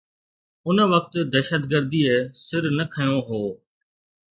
ان 0.67 0.77
وقت 0.93 1.13
دهشتگرديءَ 1.31 2.09
سر 2.45 2.63
نه 2.77 2.85
کنيو 2.93 3.19
هو. 3.27 3.43